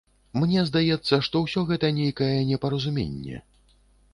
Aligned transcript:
Мне 0.43 0.61
здаецца, 0.69 1.19
што 1.27 1.35
ўсё 1.43 1.61
гэта 1.73 1.91
нейкае 1.99 2.33
непаразуменне. 2.53 3.45